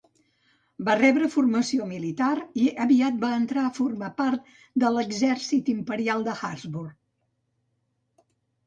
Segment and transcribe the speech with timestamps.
[0.85, 4.51] Va rebre formació militar i aviat va entrar a formar part
[4.85, 6.99] de l'exèrcit imperial Habsburg.